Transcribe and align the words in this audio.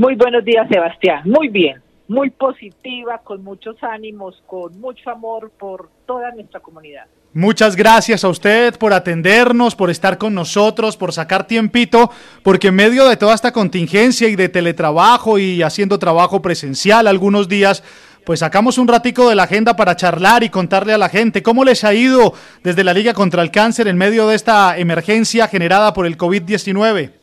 Muy 0.00 0.14
buenos 0.14 0.42
días, 0.46 0.66
Sebastián. 0.70 1.20
Muy 1.26 1.48
bien, 1.48 1.82
muy 2.08 2.30
positiva, 2.30 3.20
con 3.22 3.44
muchos 3.44 3.76
ánimos, 3.82 4.42
con 4.46 4.80
mucho 4.80 5.10
amor 5.10 5.52
por 5.58 5.90
toda 6.06 6.30
nuestra 6.30 6.58
comunidad. 6.58 7.04
Muchas 7.34 7.76
gracias 7.76 8.24
a 8.24 8.30
usted 8.30 8.78
por 8.78 8.94
atendernos, 8.94 9.76
por 9.76 9.90
estar 9.90 10.16
con 10.16 10.32
nosotros, 10.34 10.96
por 10.96 11.12
sacar 11.12 11.46
tiempito, 11.46 12.10
porque 12.42 12.68
en 12.68 12.76
medio 12.76 13.06
de 13.10 13.18
toda 13.18 13.34
esta 13.34 13.52
contingencia 13.52 14.26
y 14.26 14.36
de 14.36 14.48
teletrabajo 14.48 15.38
y 15.38 15.60
haciendo 15.60 15.98
trabajo 15.98 16.40
presencial 16.40 17.06
algunos 17.06 17.46
días, 17.46 17.84
pues 18.24 18.40
sacamos 18.40 18.78
un 18.78 18.88
ratico 18.88 19.28
de 19.28 19.34
la 19.34 19.42
agenda 19.42 19.76
para 19.76 19.96
charlar 19.96 20.42
y 20.42 20.48
contarle 20.48 20.94
a 20.94 20.98
la 20.98 21.10
gente 21.10 21.42
cómo 21.42 21.62
les 21.62 21.84
ha 21.84 21.92
ido 21.92 22.32
desde 22.64 22.84
la 22.84 22.94
Liga 22.94 23.12
contra 23.12 23.42
el 23.42 23.50
Cáncer 23.50 23.86
en 23.86 23.98
medio 23.98 24.26
de 24.28 24.36
esta 24.36 24.78
emergencia 24.78 25.46
generada 25.46 25.92
por 25.92 26.06
el 26.06 26.16
COVID-19. 26.16 27.19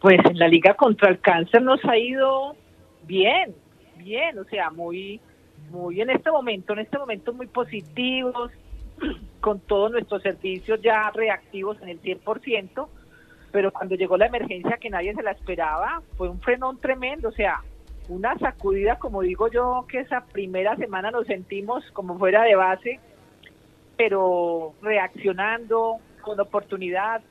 Pues 0.00 0.20
en 0.24 0.38
la 0.38 0.48
Liga 0.48 0.74
contra 0.74 1.08
el 1.08 1.20
Cáncer 1.20 1.62
nos 1.62 1.84
ha 1.84 1.96
ido 1.96 2.54
bien, 3.02 3.54
bien, 3.96 4.38
o 4.38 4.44
sea, 4.44 4.70
muy 4.70 5.20
muy 5.70 6.00
en 6.00 6.10
este 6.10 6.30
momento, 6.30 6.72
en 6.72 6.80
este 6.80 6.98
momento 6.98 7.32
muy 7.32 7.46
positivos, 7.46 8.50
con 9.40 9.60
todos 9.60 9.90
nuestros 9.90 10.22
servicios 10.22 10.80
ya 10.82 11.10
reactivos 11.10 11.80
en 11.82 11.88
el 11.88 12.00
100%, 12.00 12.88
pero 13.50 13.72
cuando 13.72 13.94
llegó 13.94 14.16
la 14.16 14.26
emergencia 14.26 14.78
que 14.78 14.90
nadie 14.90 15.14
se 15.14 15.22
la 15.22 15.32
esperaba, 15.32 16.02
fue 16.16 16.28
un 16.28 16.40
frenón 16.40 16.78
tremendo, 16.78 17.28
o 17.28 17.32
sea, 17.32 17.62
una 18.08 18.38
sacudida, 18.38 18.98
como 18.98 19.22
digo 19.22 19.48
yo, 19.50 19.84
que 19.88 20.00
esa 20.00 20.24
primera 20.24 20.76
semana 20.76 21.10
nos 21.10 21.26
sentimos 21.26 21.84
como 21.92 22.18
fuera 22.18 22.42
de 22.42 22.54
base, 22.54 23.00
pero 23.96 24.74
reaccionando 24.80 25.96
con 26.22 26.40
oportunidad. 26.40 27.22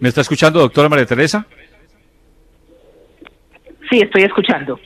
¿Me 0.00 0.08
está 0.08 0.22
escuchando, 0.22 0.60
doctora 0.60 0.88
María 0.88 1.06
Teresa? 1.06 1.46
Sí, 3.90 4.00
estoy 4.00 4.22
escuchando. 4.22 4.80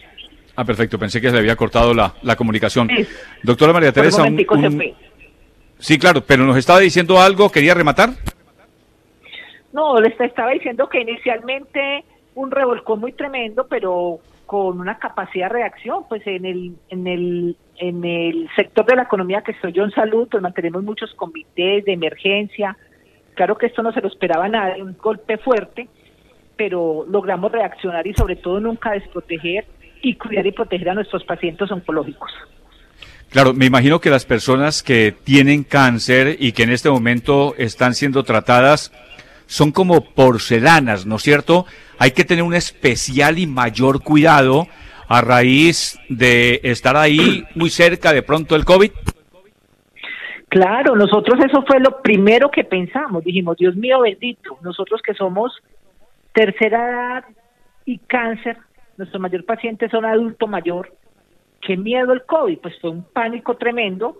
Ah, 0.56 0.64
perfecto. 0.64 0.98
Pensé 0.98 1.20
que 1.20 1.28
se 1.28 1.34
le 1.34 1.40
había 1.40 1.56
cortado 1.56 1.94
la, 1.94 2.14
la 2.22 2.36
comunicación. 2.36 2.88
Doctora 3.42 3.72
María 3.72 3.92
Teresa. 3.92 4.24
Sí, 5.78 5.98
claro, 5.98 6.22
pero 6.24 6.44
nos 6.44 6.56
estaba 6.56 6.80
diciendo 6.80 7.20
algo. 7.20 7.50
¿Quería 7.50 7.74
rematar? 7.74 8.10
No, 9.72 10.00
les 10.00 10.18
estaba 10.20 10.50
diciendo 10.50 10.88
que 10.88 11.00
inicialmente 11.00 12.04
un 12.34 12.50
revolcón 12.50 13.00
muy 13.00 13.12
tremendo, 13.12 13.66
pero 13.68 14.18
con 14.46 14.80
una 14.80 14.98
capacidad 14.98 15.48
de 15.48 15.54
reacción, 15.54 16.04
pues 16.08 16.26
en 16.26 16.44
el, 16.44 16.76
en 16.88 17.06
el, 17.06 17.56
en 17.76 18.04
el 18.04 18.48
sector 18.56 18.86
de 18.86 18.96
la 18.96 19.02
economía 19.02 19.42
que 19.42 19.54
soy 19.60 19.72
yo 19.72 19.84
en 19.84 19.90
salud, 19.90 20.28
pues 20.30 20.42
mantenemos 20.42 20.82
muchos 20.82 21.12
comités 21.14 21.84
de 21.84 21.92
emergencia. 21.92 22.76
Claro 23.34 23.56
que 23.58 23.66
esto 23.66 23.82
no 23.82 23.92
se 23.92 24.00
lo 24.00 24.08
esperaba 24.08 24.48
nadie, 24.48 24.82
un 24.82 24.96
golpe 24.96 25.38
fuerte, 25.38 25.88
pero 26.56 27.04
logramos 27.08 27.50
reaccionar 27.50 28.06
y 28.06 28.14
sobre 28.14 28.36
todo 28.36 28.60
nunca 28.60 28.92
desproteger 28.92 29.66
y 30.02 30.14
cuidar 30.14 30.46
y 30.46 30.52
proteger 30.52 30.90
a 30.90 30.94
nuestros 30.94 31.24
pacientes 31.24 31.70
oncológicos. 31.70 32.30
Claro, 33.30 33.52
me 33.52 33.66
imagino 33.66 34.00
que 34.00 34.10
las 34.10 34.24
personas 34.24 34.82
que 34.82 35.12
tienen 35.24 35.64
cáncer 35.64 36.36
y 36.38 36.52
que 36.52 36.62
en 36.62 36.70
este 36.70 36.88
momento 36.88 37.54
están 37.58 37.94
siendo 37.94 38.22
tratadas 38.22 38.92
son 39.46 39.72
como 39.72 40.04
porcelanas, 40.04 41.04
¿no 41.04 41.16
es 41.16 41.22
cierto? 41.22 41.66
Hay 41.98 42.12
que 42.12 42.24
tener 42.24 42.44
un 42.44 42.54
especial 42.54 43.38
y 43.38 43.46
mayor 43.46 44.02
cuidado 44.02 44.68
a 45.08 45.20
raíz 45.20 45.98
de 46.08 46.60
estar 46.62 46.96
ahí 46.96 47.44
muy 47.54 47.70
cerca 47.70 48.12
de 48.12 48.22
pronto 48.22 48.54
del 48.54 48.64
COVID. 48.64 48.92
Claro, 50.54 50.94
nosotros 50.94 51.44
eso 51.44 51.64
fue 51.66 51.80
lo 51.80 52.00
primero 52.00 52.48
que 52.48 52.62
pensamos. 52.62 53.24
Dijimos, 53.24 53.56
Dios 53.56 53.74
mío 53.74 54.02
bendito, 54.02 54.56
nosotros 54.62 55.02
que 55.02 55.12
somos 55.12 55.52
Tercera 56.32 56.78
edad 56.78 57.24
y 57.84 57.98
cáncer, 57.98 58.58
nuestro 58.96 59.18
mayor 59.18 59.44
paciente 59.44 59.88
son 59.88 60.04
adulto 60.04 60.46
mayor. 60.46 60.92
Qué 61.60 61.76
miedo 61.76 62.12
el 62.12 62.22
COVID, 62.22 62.58
pues 62.58 62.78
fue 62.80 62.90
un 62.90 63.02
pánico 63.02 63.56
tremendo. 63.56 64.18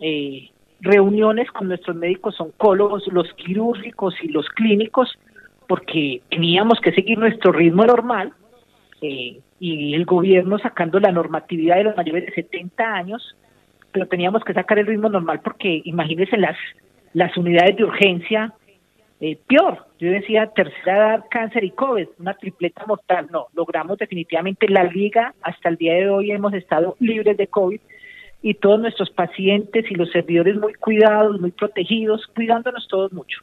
Eh, 0.00 0.48
reuniones 0.80 1.50
con 1.50 1.68
nuestros 1.68 1.94
médicos 1.96 2.40
oncólogos, 2.40 3.06
los 3.08 3.30
quirúrgicos 3.34 4.14
y 4.22 4.28
los 4.28 4.48
clínicos, 4.48 5.12
porque 5.68 6.22
teníamos 6.30 6.80
que 6.80 6.92
seguir 6.92 7.18
nuestro 7.18 7.52
ritmo 7.52 7.84
normal 7.84 8.32
eh, 9.02 9.38
y 9.60 9.94
el 9.94 10.06
gobierno 10.06 10.58
sacando 10.58 10.98
la 10.98 11.12
normatividad 11.12 11.76
de 11.76 11.84
los 11.84 11.96
mayores 11.96 12.24
de 12.24 12.32
70 12.32 12.84
años, 12.84 13.36
pero 13.94 14.08
teníamos 14.08 14.42
que 14.42 14.52
sacar 14.52 14.80
el 14.80 14.86
ritmo 14.86 15.08
normal 15.08 15.40
porque 15.42 15.80
imagínense 15.84 16.36
las, 16.36 16.56
las 17.12 17.34
unidades 17.36 17.76
de 17.76 17.84
urgencia 17.84 18.52
eh, 19.20 19.38
peor. 19.46 19.86
Yo 20.00 20.10
decía 20.10 20.48
tercera 20.48 20.96
edad, 20.96 21.24
cáncer 21.30 21.62
y 21.62 21.70
COVID, 21.70 22.08
una 22.18 22.34
tripleta 22.34 22.84
mortal. 22.86 23.28
No, 23.30 23.46
logramos 23.54 23.96
definitivamente 23.96 24.68
la 24.68 24.82
liga. 24.82 25.32
Hasta 25.42 25.68
el 25.68 25.76
día 25.76 25.94
de 25.94 26.10
hoy 26.10 26.32
hemos 26.32 26.52
estado 26.54 26.96
libres 26.98 27.36
de 27.36 27.46
COVID 27.46 27.80
y 28.42 28.54
todos 28.54 28.80
nuestros 28.80 29.10
pacientes 29.10 29.88
y 29.88 29.94
los 29.94 30.10
servidores 30.10 30.56
muy 30.56 30.74
cuidados, 30.74 31.40
muy 31.40 31.52
protegidos, 31.52 32.26
cuidándonos 32.34 32.88
todos 32.88 33.12
mucho. 33.12 33.42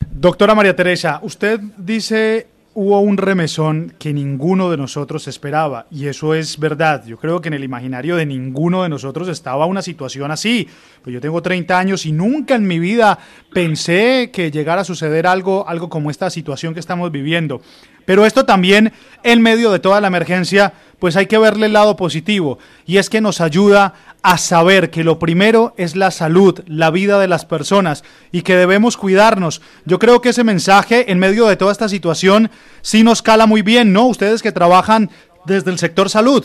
Doctora 0.00 0.56
María 0.56 0.74
Teresa, 0.74 1.20
usted 1.22 1.60
dice 1.78 2.48
hubo 2.78 3.00
un 3.00 3.16
remesón 3.16 3.94
que 3.98 4.12
ninguno 4.12 4.70
de 4.70 4.76
nosotros 4.76 5.26
esperaba 5.28 5.86
y 5.90 6.08
eso 6.08 6.34
es 6.34 6.58
verdad. 6.58 7.06
Yo 7.06 7.16
creo 7.16 7.40
que 7.40 7.48
en 7.48 7.54
el 7.54 7.64
imaginario 7.64 8.16
de 8.16 8.26
ninguno 8.26 8.82
de 8.82 8.90
nosotros 8.90 9.28
estaba 9.28 9.64
una 9.64 9.80
situación 9.80 10.30
así. 10.30 10.68
Pues 11.02 11.14
yo 11.14 11.22
tengo 11.22 11.40
30 11.40 11.78
años 11.78 12.04
y 12.04 12.12
nunca 12.12 12.54
en 12.54 12.66
mi 12.66 12.78
vida 12.78 13.18
pensé 13.50 14.30
que 14.30 14.50
llegara 14.50 14.82
a 14.82 14.84
suceder 14.84 15.26
algo, 15.26 15.66
algo 15.66 15.88
como 15.88 16.10
esta 16.10 16.28
situación 16.28 16.74
que 16.74 16.80
estamos 16.80 17.10
viviendo. 17.10 17.62
Pero 18.06 18.24
esto 18.24 18.46
también, 18.46 18.92
en 19.22 19.42
medio 19.42 19.70
de 19.70 19.78
toda 19.78 20.00
la 20.00 20.06
emergencia, 20.06 20.72
pues 20.98 21.16
hay 21.16 21.26
que 21.26 21.36
verle 21.36 21.66
el 21.66 21.74
lado 21.74 21.96
positivo, 21.96 22.58
y 22.86 22.96
es 22.96 23.10
que 23.10 23.20
nos 23.20 23.42
ayuda 23.42 23.94
a 24.22 24.38
saber 24.38 24.90
que 24.90 25.04
lo 25.04 25.18
primero 25.18 25.74
es 25.76 25.94
la 25.94 26.10
salud, 26.10 26.62
la 26.66 26.90
vida 26.90 27.20
de 27.20 27.28
las 27.28 27.44
personas, 27.44 28.02
y 28.32 28.42
que 28.42 28.56
debemos 28.56 28.96
cuidarnos. 28.96 29.60
Yo 29.84 29.98
creo 29.98 30.20
que 30.20 30.30
ese 30.30 30.44
mensaje, 30.44 31.12
en 31.12 31.18
medio 31.18 31.46
de 31.46 31.56
toda 31.56 31.72
esta 31.72 31.88
situación, 31.88 32.50
sí 32.80 33.04
nos 33.04 33.20
cala 33.22 33.46
muy 33.46 33.60
bien, 33.60 33.92
¿no? 33.92 34.06
Ustedes 34.06 34.42
que 34.42 34.52
trabajan 34.52 35.10
desde 35.44 35.70
el 35.70 35.78
sector 35.78 36.08
salud. 36.08 36.44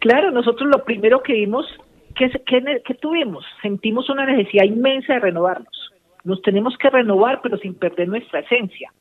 Claro, 0.00 0.30
nosotros 0.32 0.68
lo 0.68 0.84
primero 0.84 1.22
que 1.22 1.32
vimos, 1.32 1.66
que, 2.14 2.94
tuvimos, 3.00 3.44
sentimos 3.62 4.10
una 4.10 4.26
necesidad 4.26 4.64
inmensa 4.64 5.14
de 5.14 5.20
renovarnos. 5.20 5.92
Nos 6.24 6.42
tenemos 6.42 6.76
que 6.78 6.90
renovar, 6.90 7.40
pero 7.42 7.56
sin 7.58 7.74
perder 7.74 8.08
nuestra 8.08 8.40
esencia. 8.40 8.92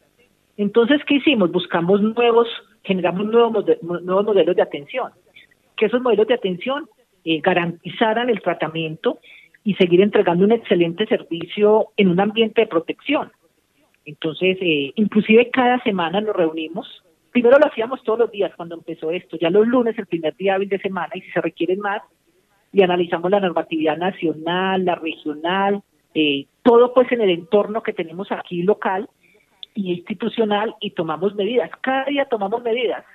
Entonces, 0.57 1.01
¿qué 1.07 1.15
hicimos? 1.15 1.51
Buscamos 1.51 2.01
nuevos, 2.01 2.47
generamos 2.83 3.25
nuevos, 3.25 3.65
nuevos 3.81 4.25
modelos 4.25 4.55
de 4.55 4.61
atención, 4.61 5.11
que 5.75 5.87
esos 5.87 6.01
modelos 6.01 6.27
de 6.27 6.35
atención 6.35 6.87
eh, 7.25 7.39
garantizaran 7.41 8.29
el 8.29 8.41
tratamiento 8.41 9.19
y 9.63 9.75
seguir 9.75 10.01
entregando 10.01 10.43
un 10.45 10.51
excelente 10.51 11.05
servicio 11.07 11.87
en 11.97 12.09
un 12.09 12.19
ambiente 12.19 12.61
de 12.61 12.67
protección. 12.67 13.31
Entonces, 14.05 14.57
eh, 14.61 14.91
inclusive 14.95 15.49
cada 15.49 15.81
semana 15.83 16.19
nos 16.21 16.35
reunimos. 16.35 17.03
Primero 17.31 17.57
lo 17.57 17.67
hacíamos 17.67 18.03
todos 18.03 18.19
los 18.19 18.31
días 18.31 18.51
cuando 18.55 18.75
empezó 18.75 19.09
esto, 19.09 19.37
ya 19.37 19.49
los 19.49 19.65
lunes, 19.65 19.97
el 19.97 20.05
primer 20.05 20.35
día 20.35 20.59
de 20.59 20.79
semana, 20.79 21.11
y 21.15 21.21
si 21.21 21.31
se 21.31 21.41
requieren 21.41 21.79
más, 21.79 22.01
y 22.71 22.83
analizamos 22.83 23.31
la 23.31 23.39
normatividad 23.39 23.97
nacional, 23.97 24.83
la 24.83 24.95
regional, 24.95 25.81
eh, 26.13 26.45
todo 26.61 26.93
pues 26.93 27.11
en 27.11 27.21
el 27.21 27.29
entorno 27.29 27.81
que 27.81 27.93
tenemos 27.93 28.31
aquí 28.31 28.63
local, 28.63 29.09
y 29.73 29.91
institucional 29.91 30.75
y 30.79 30.91
tomamos 30.91 31.35
medidas. 31.35 31.71
Cada 31.81 32.05
día 32.05 32.25
tomamos 32.25 32.63
medidas. 32.63 33.05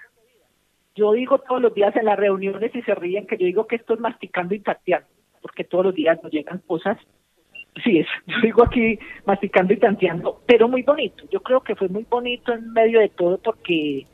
Yo 0.95 1.13
digo 1.13 1.39
todos 1.39 1.63
los 1.63 1.75
días 1.75 1.95
en 1.97 2.07
las 2.07 2.19
reuniones 2.19 2.75
y 2.75 2.83
se 2.83 2.95
ríen 2.95 3.27
que 3.27 3.37
yo 3.37 3.47
digo 3.47 3.67
que 3.67 3.77
esto 3.77 3.95
es 3.95 4.01
masticando 4.01 4.55
y 4.55 4.61
tanteando, 4.61 5.09
porque 5.41 5.65
todos 5.65 5.87
los 5.87 5.95
días 5.95 6.19
nos 6.23 6.33
llegan 6.33 6.59
cosas. 6.67 6.99
Sí, 7.85 7.99
es, 8.01 8.07
yo 8.27 8.35
digo 8.43 8.65
aquí 8.65 8.99
masticando 9.25 9.73
y 9.73 9.77
tanteando, 9.77 10.41
pero 10.47 10.69
muy 10.69 10.83
bonito. 10.83 11.25
Yo 11.31 11.41
creo 11.41 11.61
que 11.61 11.77
fue 11.77 11.89
muy 11.89 12.05
bonito 12.09 12.53
en 12.53 12.73
medio 12.73 13.01
de 13.01 13.11
todo 13.11 13.39
porque 13.39 14.07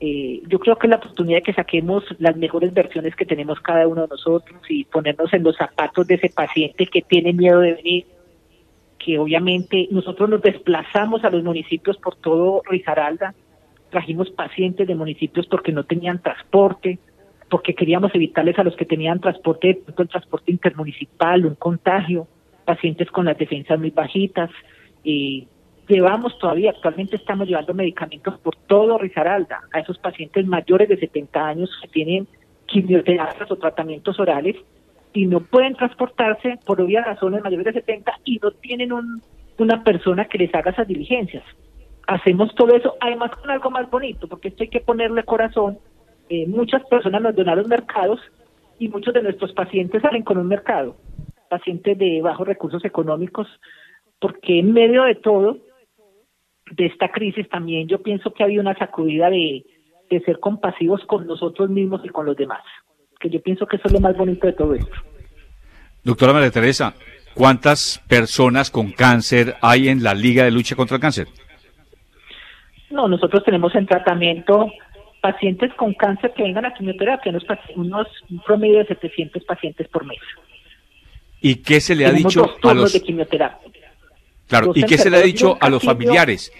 eh, 0.00 0.42
yo 0.46 0.58
creo 0.58 0.76
que 0.76 0.86
es 0.86 0.90
la 0.90 0.96
oportunidad 0.96 1.38
de 1.38 1.42
que 1.42 1.54
saquemos 1.54 2.04
las 2.18 2.36
mejores 2.36 2.74
versiones 2.74 3.16
que 3.16 3.24
tenemos 3.24 3.60
cada 3.60 3.86
uno 3.86 4.02
de 4.02 4.08
nosotros 4.08 4.60
y 4.68 4.84
ponernos 4.84 5.32
en 5.32 5.42
los 5.42 5.56
zapatos 5.56 6.06
de 6.06 6.16
ese 6.16 6.28
paciente 6.28 6.86
que 6.86 7.02
tiene 7.02 7.32
miedo 7.32 7.60
de 7.60 7.74
venir, 7.74 8.06
que 9.06 9.20
obviamente 9.20 9.86
nosotros 9.92 10.28
nos 10.28 10.42
desplazamos 10.42 11.22
a 11.22 11.30
los 11.30 11.44
municipios 11.44 11.96
por 11.98 12.16
todo 12.16 12.62
Risaralda, 12.68 13.36
trajimos 13.88 14.30
pacientes 14.30 14.88
de 14.88 14.96
municipios 14.96 15.46
porque 15.46 15.70
no 15.70 15.84
tenían 15.84 16.20
transporte, 16.20 16.98
porque 17.48 17.76
queríamos 17.76 18.12
evitarles 18.16 18.58
a 18.58 18.64
los 18.64 18.74
que 18.74 18.84
tenían 18.84 19.20
transporte, 19.20 19.80
el 19.86 20.08
transporte 20.08 20.50
intermunicipal, 20.50 21.46
un 21.46 21.54
contagio, 21.54 22.26
pacientes 22.64 23.08
con 23.12 23.26
las 23.26 23.38
defensas 23.38 23.78
muy 23.78 23.90
bajitas. 23.90 24.50
y 25.04 25.46
llevamos 25.86 26.36
todavía, 26.40 26.70
actualmente 26.70 27.14
estamos 27.14 27.46
llevando 27.46 27.74
medicamentos 27.74 28.36
por 28.40 28.56
todo 28.66 28.98
Risaralda 28.98 29.60
a 29.72 29.78
esos 29.78 29.98
pacientes 29.98 30.44
mayores 30.48 30.88
de 30.88 30.96
70 30.96 31.46
años 31.46 31.70
que 31.80 31.86
tienen 31.86 32.26
quimioterapias 32.66 33.48
o 33.52 33.56
tratamientos 33.56 34.18
orales 34.18 34.56
y 35.16 35.24
no 35.24 35.40
pueden 35.40 35.74
transportarse 35.74 36.58
por 36.66 36.78
obvias 36.78 37.06
razones 37.06 37.42
mayores 37.42 37.64
de 37.64 37.80
70 37.80 38.12
y 38.26 38.38
no 38.38 38.50
tienen 38.50 38.92
un, 38.92 39.22
una 39.56 39.82
persona 39.82 40.26
que 40.26 40.36
les 40.36 40.54
haga 40.54 40.72
esas 40.72 40.86
diligencias. 40.86 41.42
Hacemos 42.06 42.54
todo 42.54 42.76
eso, 42.76 42.96
además 43.00 43.30
con 43.30 43.50
algo 43.50 43.70
más 43.70 43.90
bonito, 43.90 44.28
porque 44.28 44.48
esto 44.48 44.64
hay 44.64 44.68
que 44.68 44.80
ponerle 44.80 45.22
corazón. 45.22 45.78
Eh, 46.28 46.46
muchas 46.46 46.84
personas 46.84 47.22
nos 47.22 47.34
donaron 47.34 47.66
mercados 47.66 48.20
y 48.78 48.90
muchos 48.90 49.14
de 49.14 49.22
nuestros 49.22 49.54
pacientes 49.54 50.02
salen 50.02 50.22
con 50.22 50.36
un 50.36 50.48
mercado, 50.48 50.96
pacientes 51.48 51.96
de 51.96 52.20
bajos 52.20 52.46
recursos 52.46 52.84
económicos, 52.84 53.48
porque 54.20 54.58
en 54.58 54.74
medio 54.74 55.04
de 55.04 55.14
todo, 55.14 55.56
de 56.72 56.84
esta 56.84 57.08
crisis 57.08 57.48
también 57.48 57.88
yo 57.88 58.02
pienso 58.02 58.34
que 58.34 58.44
había 58.44 58.60
una 58.60 58.76
sacudida 58.76 59.30
de, 59.30 59.64
de 60.10 60.20
ser 60.20 60.40
compasivos 60.40 61.02
con 61.06 61.26
nosotros 61.26 61.70
mismos 61.70 62.02
y 62.04 62.10
con 62.10 62.26
los 62.26 62.36
demás, 62.36 62.62
que 63.26 63.36
yo 63.36 63.42
pienso 63.42 63.66
que 63.66 63.76
eso 63.76 63.88
es 63.88 63.92
lo 63.92 64.00
más 64.00 64.16
bonito 64.16 64.46
de 64.46 64.52
todo 64.52 64.74
esto. 64.74 64.94
Doctora 66.04 66.32
María 66.32 66.50
Teresa, 66.50 66.94
¿cuántas 67.34 68.00
personas 68.08 68.70
con 68.70 68.92
cáncer 68.92 69.56
hay 69.60 69.88
en 69.88 70.02
la 70.02 70.14
Liga 70.14 70.44
de 70.44 70.52
Lucha 70.52 70.76
contra 70.76 70.96
el 70.96 71.00
Cáncer? 71.00 71.26
No, 72.90 73.08
nosotros 73.08 73.42
tenemos 73.44 73.74
en 73.74 73.86
tratamiento 73.86 74.70
pacientes 75.20 75.72
con 75.74 75.92
cáncer 75.94 76.32
que 76.36 76.44
vengan 76.44 76.66
a 76.66 76.72
quimioterapia, 76.72 77.30
unos, 77.30 77.44
unos 77.74 78.06
un 78.30 78.38
promedio 78.40 78.78
de 78.78 78.86
700 78.86 79.42
pacientes 79.44 79.88
por 79.88 80.04
mes. 80.04 80.20
¿Y 81.40 81.56
qué 81.56 81.80
se 81.80 81.96
le 81.96 82.06
ha 82.06 82.12
dicho 82.12 82.56
a 82.62 82.74
los 82.74 82.92
de 82.92 83.02
quimioterapia? 83.02 83.68
Claro, 84.46 84.70
¿y 84.72 84.84
qué 84.84 84.96
se 84.96 85.10
le 85.10 85.16
ha 85.16 85.22
dicho 85.22 85.58
a 85.60 85.68
los 85.68 85.82
familiares? 85.82 86.52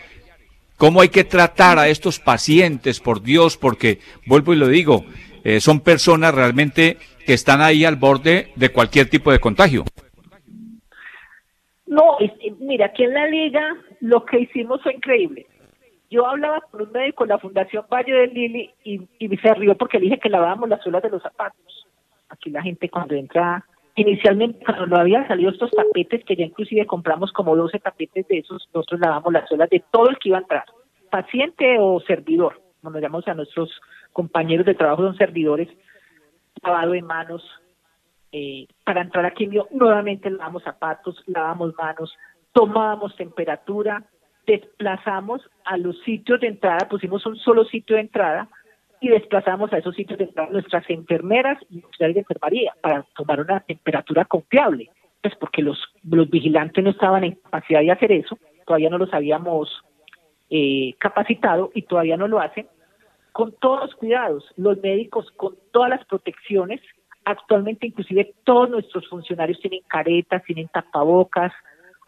¿Cómo 0.77 1.01
hay 1.01 1.09
que 1.09 1.25
tratar 1.25 1.79
a 1.79 1.89
estos 1.89 2.21
pacientes, 2.21 3.01
por 3.01 3.23
Dios? 3.23 3.57
Porque, 3.57 3.99
vuelvo 4.27 4.53
y 4.53 4.57
lo 4.57 4.69
digo, 4.69 5.05
eh, 5.43 5.61
son 5.61 5.81
personas 5.81 6.35
realmente 6.35 6.99
que 7.25 7.33
están 7.33 7.63
ahí 7.63 7.85
al 7.85 7.97
borde 7.97 8.53
de 8.57 8.69
cualquier 8.69 9.09
tipo 9.09 9.33
de 9.33 9.39
contagio. 9.39 9.85
No, 11.87 12.19
mira, 12.61 12.87
aquí 12.87 13.05
en 13.05 13.15
la 13.15 13.27
liga 13.27 13.77
lo 14.01 14.25
que 14.25 14.41
hicimos 14.41 14.83
fue 14.83 14.95
increíble. 14.95 15.47
Yo 16.11 16.27
hablaba 16.27 16.61
con 16.71 16.83
un 16.83 16.93
médico 16.93 17.25
de 17.25 17.29
la 17.29 17.39
Fundación 17.39 17.85
Valle 17.91 18.13
del 18.13 18.35
Lili 18.35 18.71
y, 18.85 19.01
y 19.19 19.37
se 19.39 19.55
rió 19.55 19.77
porque 19.77 19.99
dije 19.99 20.19
que 20.19 20.29
lavábamos 20.29 20.69
las 20.69 20.83
suelas 20.83 21.03
de 21.03 21.11
los 21.11 21.23
zapatos. 21.23 21.87
Aquí 22.29 22.51
la 22.51 22.63
gente 22.63 22.89
cuando 22.89 23.15
entra, 23.15 23.65
inicialmente 23.97 24.65
cuando 24.65 24.87
no 24.87 24.97
habían 24.97 25.27
salido 25.27 25.51
estos 25.51 25.71
tapetes, 25.71 26.25
que 26.25 26.37
ya 26.37 26.45
inclusive 26.45 26.87
compramos 26.87 27.33
como 27.33 27.57
12 27.57 27.79
tapetes 27.81 28.29
de 28.29 28.39
esos, 28.39 28.69
nosotros 28.73 29.01
lavamos 29.01 29.33
las 29.33 29.49
suelas 29.49 29.71
de 29.71 29.83
todo 29.91 30.09
el 30.11 30.19
que 30.19 30.29
iba 30.29 30.39
a 30.39 30.43
entrar, 30.43 30.65
paciente 31.11 31.77
o 31.81 31.99
servidor, 32.01 32.61
como 32.81 32.93
nos 32.93 33.03
llamamos 33.03 33.27
a 33.27 33.35
nuestros 33.35 33.71
compañeros 34.13 34.67
de 34.67 34.75
trabajo, 34.75 35.03
son 35.03 35.17
servidores, 35.17 35.69
lavado 36.63 36.93
de 36.93 37.03
manos, 37.03 37.43
eh, 38.33 38.67
para 38.85 39.01
entrar 39.01 39.25
aquí 39.25 39.49
nuevamente 39.71 40.31
lavamos 40.31 40.63
zapatos, 40.63 41.23
lavamos 41.27 41.75
manos, 41.77 42.15
tomábamos 42.53 43.17
temperatura, 43.17 44.05
desplazamos 44.47 45.43
a 45.65 45.77
los 45.79 45.99
sitios 46.03 46.41
de 46.41 46.49
entrada, 46.49 46.89
pusimos 46.89 47.25
un 47.25 47.37
solo 47.37 47.65
sitio 47.65 47.97
de 47.97 48.03
entrada 48.03 48.49
y 49.01 49.09
desplazamos 49.09 49.73
a 49.73 49.79
esos 49.79 49.95
sitios 49.95 50.19
de 50.19 50.31
nuestras 50.51 50.89
enfermeras 50.89 51.59
y 51.71 51.83
auxiliares 51.83 52.15
de 52.15 52.21
enfermería 52.21 52.75
para 52.81 53.03
tomar 53.15 53.41
una 53.41 53.61
temperatura 53.61 54.25
confiable, 54.25 54.91
pues 55.23 55.35
porque 55.37 55.63
los, 55.63 55.79
los 56.05 56.31
vigilantes 56.31 56.83
no 56.83 56.91
estaban 56.91 57.25
en 57.25 57.35
capacidad 57.35 57.81
de 57.81 57.91
hacer 57.91 58.13
eso, 58.13 58.39
todavía 58.67 58.91
no 58.91 58.99
los 58.99 59.13
habíamos 59.13 59.83
eh, 60.51 60.95
capacitado 60.99 61.71
y 61.75 61.83
todavía 61.83 62.17
no 62.17 62.29
lo 62.29 62.41
hacen, 62.41 62.67
con 63.33 63.53
todos 63.53 63.81
los 63.81 63.95
cuidados, 63.97 64.45
los 64.57 64.79
médicos 64.79 65.31
con 65.37 65.57
todas 65.71 65.91
las 65.91 66.05
protecciones. 66.07 66.81
Actualmente 67.25 67.89
inclusive 67.89 68.33
todos 68.45 68.71
nuestros 68.71 69.07
funcionarios 69.09 69.61
tienen 69.61 69.81
caretas, 69.89 70.43
tienen 70.45 70.69
tapabocas. 70.69 71.53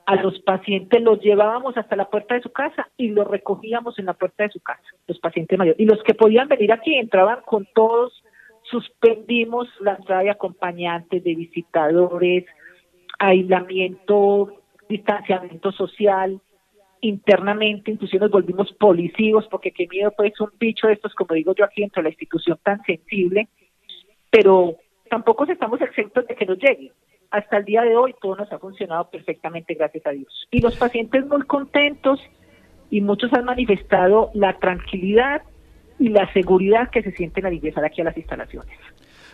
A 0.09 0.17
los 0.23 0.39
pacientes 0.39 1.03
los 1.03 1.21
llevábamos 1.21 1.77
hasta 1.77 1.95
la 1.95 2.09
puerta 2.09 2.35
de 2.35 2.41
su 2.41 2.51
casa 2.51 2.89
y 2.97 3.09
los 3.09 3.27
recogíamos 3.27 3.99
en 3.99 4.07
la 4.07 4.15
puerta 4.15 4.45
de 4.45 4.49
su 4.49 4.59
casa, 4.61 4.89
los 5.07 5.19
pacientes 5.19 5.59
mayores. 5.59 5.79
Y 5.79 5.85
los 5.85 6.03
que 6.03 6.15
podían 6.15 6.49
venir 6.49 6.73
aquí 6.73 6.95
entraban 6.95 7.43
con 7.45 7.69
todos, 7.75 8.25
suspendimos 8.63 9.69
la 9.81 9.97
entrada 9.97 10.23
de 10.23 10.31
acompañantes, 10.31 11.23
de 11.23 11.35
visitadores, 11.35 12.47
aislamiento, 13.19 14.63
distanciamiento 14.89 15.73
social, 15.73 16.41
internamente, 17.03 17.91
inclusive 17.91 18.21
nos 18.21 18.31
volvimos 18.31 18.73
policivos, 18.81 19.47
porque 19.51 19.73
qué 19.73 19.87
miedo, 19.89 20.11
pues 20.17 20.41
un 20.41 20.53
bicho 20.59 20.87
de 20.87 20.95
estos, 20.95 21.15
como 21.15 21.35
digo 21.35 21.55
yo 21.55 21.67
aquí, 21.67 21.83
dentro 21.83 22.01
de 22.01 22.05
la 22.05 22.15
institución 22.15 22.59
tan 22.63 22.83
sensible, 22.85 23.49
pero 24.31 24.75
tampoco 25.11 25.45
estamos 25.45 25.83
exentos 25.83 26.27
de 26.27 26.35
que 26.35 26.47
nos 26.47 26.59
llegue. 26.59 26.93
Hasta 27.31 27.59
el 27.59 27.65
día 27.65 27.83
de 27.83 27.97
hoy 27.97 28.15
todo 28.21 28.37
nos 28.37 28.51
ha 28.53 28.59
funcionado 28.59 29.11
perfectamente, 29.11 29.75
gracias 29.75 30.07
a 30.07 30.11
Dios. 30.11 30.49
Y 30.51 30.61
los 30.61 30.77
pacientes 30.77 31.27
muy 31.27 31.43
contentos 31.43 32.21
y 32.91 33.01
muchos 33.01 33.33
han 33.35 33.45
manifestado 33.45 34.31
la 34.35 34.59
tranquilidad 34.59 35.43
y 35.99 36.09
la 36.09 36.33
seguridad 36.33 36.91
que 36.91 37.03
se 37.03 37.13
sienten 37.13 37.45
al 37.45 37.53
ingresar 37.53 37.85
aquí 37.85 38.01
a 38.01 38.05
las 38.05 38.17
instalaciones. 38.17 38.73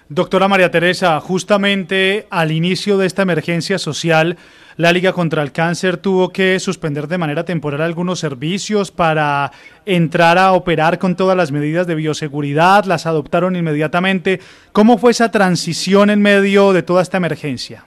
Doctora 0.08 0.48
María 0.48 0.70
Teresa, 0.70 1.18
justamente 1.20 2.26
al 2.28 2.52
inicio 2.52 2.98
de 2.98 3.06
esta 3.06 3.22
emergencia 3.22 3.78
social, 3.78 4.36
la 4.76 4.92
Liga 4.92 5.14
contra 5.14 5.42
el 5.42 5.50
Cáncer 5.50 5.96
tuvo 5.96 6.28
que 6.28 6.58
suspender 6.60 7.06
de 7.06 7.16
manera 7.16 7.44
temporal 7.44 7.80
algunos 7.80 8.18
servicios 8.18 8.90
para 8.90 9.50
entrar 9.86 10.36
a 10.36 10.52
operar 10.52 10.98
con 10.98 11.16
todas 11.16 11.36
las 11.36 11.52
medidas 11.52 11.86
de 11.86 11.94
bioseguridad, 11.94 12.84
las 12.84 13.06
adoptaron 13.06 13.56
inmediatamente. 13.56 14.40
¿Cómo 14.72 14.98
fue 14.98 15.12
esa 15.12 15.30
transición 15.30 16.10
en 16.10 16.20
medio 16.20 16.74
de 16.74 16.82
toda 16.82 17.00
esta 17.00 17.16
emergencia? 17.16 17.84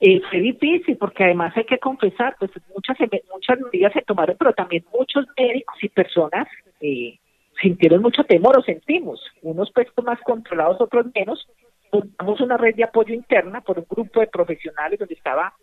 Eh, 0.00 0.20
fue 0.28 0.40
difícil 0.40 0.98
porque 0.98 1.24
además 1.24 1.56
hay 1.56 1.64
que 1.64 1.78
confesar, 1.78 2.36
pues 2.38 2.50
muchas, 2.74 2.96
muchas 3.32 3.60
medidas 3.60 3.92
se 3.94 4.02
tomaron, 4.02 4.36
pero 4.38 4.52
también 4.52 4.84
muchos 4.92 5.24
médicos 5.38 5.76
y 5.82 5.88
personas 5.88 6.46
eh, 6.80 7.19
sintieron 7.60 8.02
mucho 8.02 8.24
temor 8.24 8.58
o 8.58 8.62
sentimos, 8.62 9.20
unos 9.42 9.70
puestos 9.72 10.04
más 10.04 10.20
controlados, 10.20 10.80
otros 10.80 11.06
menos. 11.14 11.46
Montamos 11.92 12.40
una 12.40 12.56
red 12.56 12.74
de 12.74 12.84
apoyo 12.84 13.14
interna 13.14 13.60
por 13.60 13.78
un 13.78 13.86
grupo 13.88 14.20
de 14.20 14.28
profesionales 14.28 14.98
donde 14.98 15.14
estaba 15.14 15.54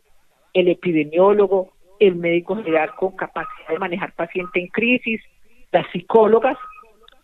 el 0.53 0.67
epidemiólogo, 0.67 1.71
el 1.99 2.15
médico 2.15 2.55
general 2.55 2.93
con 2.95 3.15
capacidad 3.15 3.69
de 3.69 3.79
manejar 3.79 4.13
paciente 4.13 4.59
en 4.59 4.67
crisis, 4.67 5.21
las 5.71 5.89
psicólogas, 5.91 6.57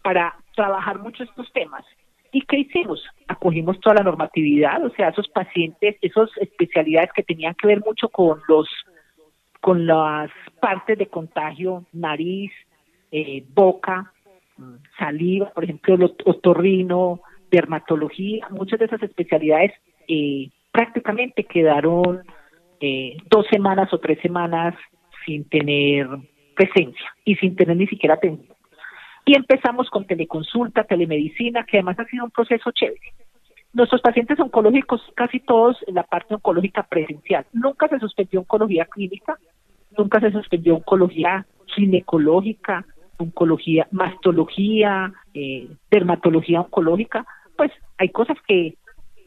para 0.02 0.36
trabajar 0.56 1.00
mucho 1.00 1.24
estos 1.24 1.52
temas. 1.54 1.86
¿Y 2.31 2.42
qué 2.42 2.60
hicimos? 2.60 3.06
Acogimos 3.28 3.80
toda 3.80 3.98
la 3.98 4.04
normatividad, 4.04 4.84
o 4.84 4.90
sea, 4.92 5.10
esos 5.10 5.28
pacientes, 5.30 5.98
esas 6.02 6.30
especialidades 6.38 7.12
que 7.14 7.24
tenían 7.24 7.54
que 7.56 7.68
ver 7.68 7.81
mucho 7.81 8.10
con 8.10 8.42
los 8.48 8.68
con 9.62 9.88
las 9.88 10.30
partes 10.60 10.98
de 10.98 11.08
contagio, 11.08 11.86
nariz, 11.94 12.52
eh, 13.12 13.45
boca, 13.54 14.13
saliva, 14.98 15.52
por 15.52 15.64
ejemplo, 15.64 15.98
otorrino, 16.26 17.22
dermatología, 17.52 18.48
muchas 18.50 18.80
de 18.80 18.86
esas 18.86 19.04
especialidades 19.04 19.72
eh, 20.07 20.50
prácticamente 20.72 21.44
quedaron 21.44 22.24
eh, 22.80 23.18
dos 23.30 23.45
semanas 23.52 23.94
o 23.94 24.00
tres 24.00 24.19
semanas 24.22 24.76
sin 25.26 25.48
tener 25.48 26.07
presencia 26.56 27.14
y 27.24 27.36
sin 27.36 27.56
tener 27.56 27.78
ni 27.78 27.88
siquiera 27.88 28.16
atención. 28.16 28.56
Y 29.26 29.38
empezamos 29.38 29.90
con 29.90 30.06
teleconsulta, 30.06 30.83
telemedicina, 30.83 31.64
que 31.64 31.78
además 31.78 32.00
ha 32.00 32.06
sido 32.06 32.26
un 32.26 32.31
proceso 32.31 32.72
chévere. 32.72 33.14
Nuestros 33.72 34.02
pacientes 34.02 34.40
oncológicos, 34.40 35.02
casi 35.16 35.40
todos 35.40 35.78
en 35.88 35.95
la 35.95 36.04
parte 36.04 36.36
oncológica 36.36 36.83
presencial. 36.83 37.45
Nunca 37.54 37.88
se 37.88 38.00
suspendió 38.00 38.42
oncología 38.42 38.86
clínica, 38.86 39.38
nunca 39.98 40.19
se 40.19 40.31
suspendió 40.31 40.76
oncología 40.76 41.45
ginecológica, 41.68 42.86
oncología, 43.23 43.87
mastología, 43.92 45.13
eh, 45.33 45.68
dermatología 45.89 46.61
oncológica, 46.61 47.25
pues 47.57 47.71
hay 47.97 48.09
cosas 48.09 48.37
que 48.47 48.75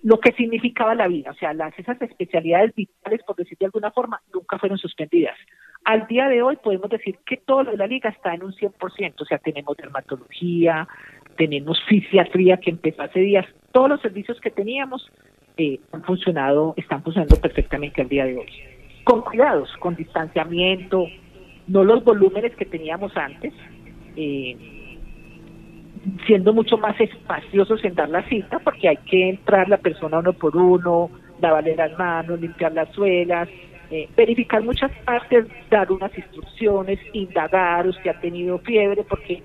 lo 0.03 0.21
que 0.21 0.33
significaba 0.33 0.95
la 0.95 1.09
vida, 1.09 1.33
o 1.33 1.35
sea, 1.35 1.53
las 1.53 1.77
esas 1.79 2.01
especialidades 2.01 2.75
vitales, 2.75 3.23
por 3.27 3.35
decir 3.35 3.59
de 3.59 3.67
alguna 3.67 3.91
forma, 3.91 4.21
nunca 4.33 4.59
fueron 4.59 4.79
suspendidas. 4.79 5.37
Al 5.85 6.07
día 6.07 6.29
de 6.29 6.43
hoy 6.43 6.57
podemos 6.63 6.91
decir 6.91 7.19
que 7.27 7.39
todo 7.39 7.65
lo 7.65 7.71
de 7.73 7.77
la 7.77 7.87
liga 7.87 8.11
está 8.11 8.35
en 8.35 8.45
un 8.45 8.53
100%, 8.53 9.15
o 9.19 9.25
sea, 9.25 9.39
tenemos 9.39 9.77
dermatología, 9.77 10.87
tenemos 11.37 11.83
fisiatría 11.89 12.59
que 12.59 12.71
empezó 12.71 13.03
hace 13.03 13.21
días, 13.21 13.47
todos 13.73 13.89
los 13.89 14.01
servicios 14.01 14.41
que 14.41 14.51
teníamos 14.51 15.11
eh, 15.57 15.81
han 15.93 16.05
funcionado, 16.05 16.75
están 16.77 17.03
funcionando 17.03 17.37
perfectamente 17.37 18.03
al 18.03 18.09
día 18.09 18.27
de 18.27 18.37
hoy. 18.37 18.49
Con 19.05 19.23
cuidados, 19.23 19.71
con 19.79 19.97
distanciamiento, 19.97 21.07
no 21.67 21.83
los 21.85 22.05
volúmenes 22.05 22.55
que 22.57 22.65
teníamos 22.65 23.17
antes, 23.17 23.53
eh, 24.17 24.57
siendo 26.27 26.53
mucho 26.53 26.79
más 26.79 26.99
espaciosos 27.01 27.85
en 27.85 27.95
dar 27.95 28.09
la 28.09 28.23
cita, 28.29 28.59
porque 28.61 28.89
hay 28.89 28.97
que 28.99 29.31
entrar 29.31 29.69
la 29.69 29.79
persona 29.79 30.19
uno 30.19 30.33
por 30.33 30.57
uno, 30.57 31.11
lavarle 31.41 31.77
las 31.77 31.97
manos, 31.99 32.41
limpiar 32.41 32.73
las 32.73 32.91
suelas, 32.93 33.49
eh, 33.91 34.09
verificar 34.17 34.63
muchas 34.63 34.91
partes, 35.05 35.47
dar 35.71 35.91
unas 35.93 36.17
instrucciones, 36.17 36.99
indagar, 37.13 37.87
usted 37.87 38.11
ha 38.11 38.21
tenido 38.21 38.59
fiebre, 38.61 39.05
porque 39.05 39.43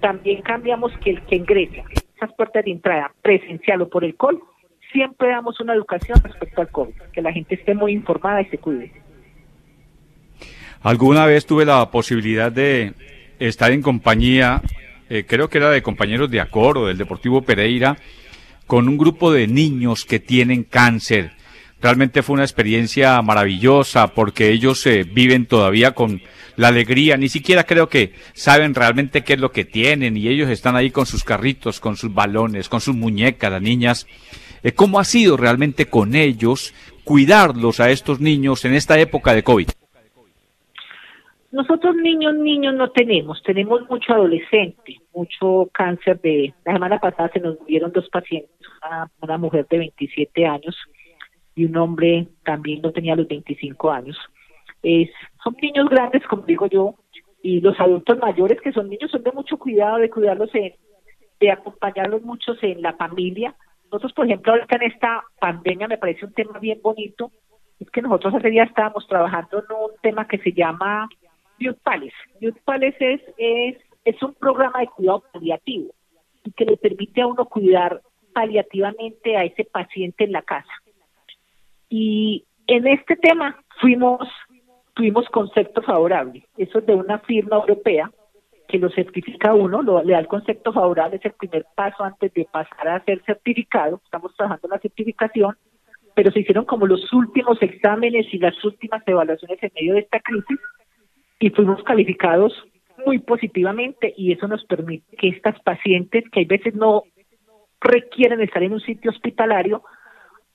también 0.00 0.42
cambiamos 0.42 0.92
que 0.98 1.10
el 1.10 1.22
que 1.22 1.36
ingresa, 1.36 1.82
esas 2.16 2.32
puertas 2.34 2.64
de 2.64 2.72
entrada, 2.72 3.12
presencial 3.22 3.82
o 3.82 3.88
por 3.88 4.04
el 4.04 4.16
col, 4.16 4.40
siempre 4.92 5.28
damos 5.28 5.60
una 5.60 5.74
educación 5.74 6.20
respecto 6.22 6.60
al 6.60 6.70
COVID, 6.70 6.94
que 7.12 7.22
la 7.22 7.32
gente 7.32 7.54
esté 7.54 7.74
muy 7.74 7.92
informada 7.92 8.40
y 8.42 8.46
se 8.46 8.58
cuide. 8.58 8.92
Alguna 10.82 11.26
vez 11.26 11.46
tuve 11.46 11.64
la 11.64 11.90
posibilidad 11.90 12.52
de 12.52 12.92
estar 13.38 13.72
en 13.72 13.82
compañía, 13.82 14.62
eh, 15.08 15.24
creo 15.26 15.48
que 15.48 15.58
era 15.58 15.70
de 15.70 15.82
compañeros 15.82 16.30
de 16.30 16.40
Acor 16.40 16.78
o 16.78 16.86
del 16.86 16.98
Deportivo 16.98 17.42
Pereira, 17.42 17.96
con 18.66 18.88
un 18.88 18.98
grupo 18.98 19.32
de 19.32 19.46
niños 19.46 20.04
que 20.04 20.18
tienen 20.18 20.64
cáncer. 20.64 21.32
Realmente 21.80 22.22
fue 22.22 22.34
una 22.34 22.44
experiencia 22.44 23.20
maravillosa 23.22 24.08
porque 24.08 24.50
ellos 24.50 24.84
eh, 24.86 25.04
viven 25.04 25.46
todavía 25.46 25.92
con 25.92 26.22
la 26.56 26.68
alegría, 26.68 27.16
ni 27.16 27.28
siquiera 27.28 27.64
creo 27.64 27.88
que 27.88 28.14
saben 28.32 28.74
realmente 28.74 29.22
qué 29.22 29.34
es 29.34 29.40
lo 29.40 29.52
que 29.52 29.64
tienen 29.64 30.16
y 30.16 30.28
ellos 30.28 30.50
están 30.50 30.74
ahí 30.74 30.90
con 30.90 31.06
sus 31.06 31.22
carritos, 31.22 31.80
con 31.80 31.96
sus 31.96 32.12
balones, 32.12 32.68
con 32.68 32.80
sus 32.80 32.96
muñecas, 32.96 33.52
las 33.52 33.62
niñas. 33.62 34.06
Eh, 34.62 34.72
¿Cómo 34.72 34.98
ha 34.98 35.04
sido 35.04 35.36
realmente 35.36 35.86
con 35.86 36.14
ellos 36.14 36.72
cuidarlos 37.04 37.78
a 37.78 37.90
estos 37.90 38.20
niños 38.20 38.64
en 38.64 38.74
esta 38.74 38.98
época 38.98 39.34
de 39.34 39.44
COVID? 39.44 39.68
Nosotros 41.56 41.96
niños, 41.96 42.34
niños 42.34 42.74
no 42.74 42.90
tenemos, 42.90 43.42
tenemos 43.42 43.88
mucho 43.88 44.12
adolescente, 44.12 44.98
mucho 45.14 45.70
cáncer 45.72 46.20
de... 46.20 46.52
La 46.66 46.74
semana 46.74 46.98
pasada 46.98 47.30
se 47.32 47.40
nos 47.40 47.58
murieron 47.58 47.92
dos 47.92 48.06
pacientes, 48.10 48.50
una, 49.22 49.38
mujer 49.38 49.66
de 49.70 49.78
27 49.78 50.44
años 50.44 50.76
y 51.54 51.64
un 51.64 51.74
hombre 51.78 52.26
también 52.44 52.82
no 52.82 52.92
tenía 52.92 53.16
los 53.16 53.26
25 53.26 53.90
años. 53.90 54.18
Es, 54.82 55.08
son 55.42 55.56
niños 55.62 55.88
grandes, 55.88 56.26
como 56.26 56.42
digo 56.42 56.66
yo, 56.66 56.96
y 57.42 57.62
los 57.62 57.80
adultos 57.80 58.18
mayores 58.18 58.60
que 58.60 58.72
son 58.72 58.90
niños 58.90 59.10
son 59.10 59.22
de 59.22 59.32
mucho 59.32 59.56
cuidado, 59.56 59.96
de 59.96 60.10
cuidarlos, 60.10 60.54
en, 60.54 60.74
de 61.40 61.50
acompañarlos 61.50 62.20
muchos 62.20 62.62
en 62.62 62.82
la 62.82 62.92
familia. 62.92 63.54
Nosotros, 63.84 64.12
por 64.12 64.26
ejemplo, 64.26 64.52
ahorita 64.52 64.76
en 64.76 64.92
esta 64.92 65.24
pandemia 65.40 65.88
me 65.88 65.96
parece 65.96 66.26
un 66.26 66.34
tema 66.34 66.58
bien 66.58 66.80
bonito, 66.82 67.32
es 67.80 67.90
que 67.90 68.02
nosotros 68.02 68.34
hace 68.34 68.50
día 68.50 68.64
estábamos 68.64 69.08
trabajando 69.08 69.60
en 69.60 69.74
un 69.74 69.90
tema 70.02 70.28
que 70.28 70.36
se 70.36 70.52
llama 70.52 71.08
Youth 71.58 71.78
Palace. 71.82 72.14
Youth 72.40 72.58
Palace 72.64 72.96
es, 72.98 73.20
es, 73.38 73.76
es 74.04 74.22
un 74.22 74.34
programa 74.34 74.80
de 74.80 74.86
cuidado 74.88 75.24
paliativo 75.32 75.92
y 76.44 76.52
que 76.52 76.64
le 76.64 76.76
permite 76.76 77.22
a 77.22 77.26
uno 77.26 77.44
cuidar 77.46 78.02
paliativamente 78.32 79.36
a 79.36 79.44
ese 79.44 79.64
paciente 79.64 80.24
en 80.24 80.32
la 80.32 80.42
casa. 80.42 80.72
Y 81.88 82.44
en 82.66 82.86
este 82.86 83.16
tema 83.16 83.58
fuimos, 83.80 84.28
tuvimos 84.94 85.28
concepto 85.30 85.82
favorable. 85.82 86.46
Eso 86.56 86.78
es 86.78 86.86
de 86.86 86.94
una 86.94 87.18
firma 87.20 87.56
europea 87.56 88.10
que 88.68 88.78
lo 88.78 88.90
certifica 88.90 89.54
uno, 89.54 89.82
lo, 89.82 90.02
le 90.02 90.12
da 90.12 90.18
el 90.18 90.26
concepto 90.26 90.72
favorable, 90.72 91.16
es 91.16 91.24
el 91.24 91.32
primer 91.32 91.66
paso 91.74 92.02
antes 92.02 92.32
de 92.34 92.46
pasar 92.50 92.88
a 92.88 93.04
ser 93.04 93.22
certificado. 93.24 94.00
Estamos 94.04 94.34
trabajando 94.34 94.66
en 94.66 94.72
la 94.72 94.80
certificación, 94.80 95.56
pero 96.14 96.32
se 96.32 96.40
hicieron 96.40 96.64
como 96.64 96.86
los 96.86 97.12
últimos 97.12 97.62
exámenes 97.62 98.26
y 98.32 98.38
las 98.38 98.62
últimas 98.64 99.02
evaluaciones 99.06 99.62
en 99.62 99.70
medio 99.74 99.94
de 99.94 100.00
esta 100.00 100.20
crisis 100.20 100.58
y 101.38 101.50
fuimos 101.50 101.82
calificados 101.84 102.52
muy 103.04 103.18
positivamente 103.18 104.12
y 104.16 104.32
eso 104.32 104.48
nos 104.48 104.64
permite 104.64 105.16
que 105.16 105.28
estas 105.28 105.60
pacientes 105.60 106.24
que 106.30 106.40
hay 106.40 106.46
veces 106.46 106.74
no 106.74 107.04
requieren 107.80 108.40
estar 108.40 108.62
en 108.62 108.72
un 108.72 108.80
sitio 108.80 109.10
hospitalario 109.10 109.82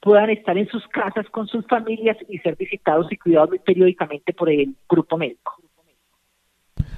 puedan 0.02 0.32
estar 0.32 0.58
en 0.58 0.68
sus 0.68 0.86
casas 0.88 1.28
con 1.30 1.48
sus 1.48 1.66
familias 1.68 2.18
y 2.28 2.40
ser 2.40 2.56
visitados 2.56 3.12
y 3.12 3.18
cuidados 3.18 3.52
periódicamente 3.64 4.34
por 4.34 4.50
el 4.50 4.76
grupo 4.90 5.18
médico. 5.18 5.56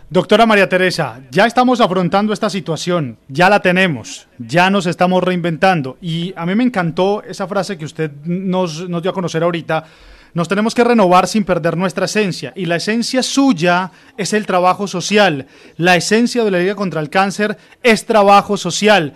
Doctora 0.09 0.45
María 0.45 0.69
Teresa, 0.69 1.21
ya 1.31 1.45
estamos 1.45 1.81
afrontando 1.81 2.33
esta 2.33 2.49
situación, 2.49 3.17
ya 3.27 3.49
la 3.49 3.61
tenemos, 3.61 4.29
ya 4.37 4.69
nos 4.69 4.85
estamos 4.85 5.23
reinventando 5.23 5.97
y 6.01 6.33
a 6.35 6.45
mí 6.45 6.55
me 6.55 6.63
encantó 6.63 7.23
esa 7.23 7.47
frase 7.47 7.77
que 7.77 7.85
usted 7.85 8.11
nos, 8.23 8.87
nos 8.87 9.01
dio 9.01 9.11
a 9.11 9.13
conocer 9.13 9.43
ahorita 9.43 9.85
nos 10.33 10.47
tenemos 10.47 10.73
que 10.73 10.83
renovar 10.83 11.27
sin 11.27 11.43
perder 11.43 11.77
nuestra 11.77 12.05
esencia 12.05 12.53
y 12.55 12.65
la 12.65 12.77
esencia 12.77 13.21
suya 13.21 13.91
es 14.17 14.33
el 14.33 14.47
trabajo 14.47 14.87
social. 14.87 15.45
La 15.77 15.95
esencia 15.95 16.43
de 16.43 16.51
la 16.51 16.59
Liga 16.59 16.75
contra 16.75 17.01
el 17.01 17.09
Cáncer 17.09 17.55
es 17.83 18.05
trabajo 18.05 18.57
social. 18.57 19.13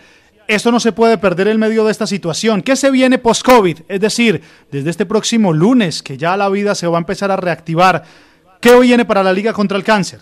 Eso 0.48 0.72
no 0.72 0.80
se 0.80 0.92
puede 0.92 1.18
perder 1.18 1.48
en 1.48 1.60
medio 1.60 1.84
de 1.86 1.92
esta 1.92 2.06
situación. 2.06 2.62
¿Qué 2.62 2.76
se 2.76 2.92
viene 2.92 3.18
post-COVID? 3.18 3.80
Es 3.88 4.00
decir, 4.00 4.42
desde 4.72 4.92
este 4.92 5.06
próximo 5.06 5.52
lunes, 5.54 6.04
que 6.04 6.18
ya 6.18 6.38
la 6.38 6.50
vida 6.50 6.76
se 6.76 6.88
va 6.88 6.98
a 6.98 7.00
empezar 7.00 7.32
a 7.32 7.36
reactivar. 7.36 8.04
¿Qué 8.62 8.80
viene 8.80 9.04
para 9.04 9.24
la 9.24 9.34
Liga 9.34 9.54
contra 9.54 9.78
el 9.78 9.84
Cáncer? 9.84 10.20